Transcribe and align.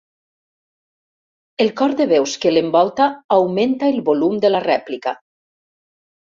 El 1.65 1.69
cor 1.81 1.93
de 1.99 2.07
veus 2.13 2.33
que 2.47 2.55
l'envolta 2.55 3.09
augmenta 3.39 3.93
el 3.97 4.03
volum 4.11 4.43
de 4.47 4.55
la 4.57 4.67
rèplica. 4.69 5.19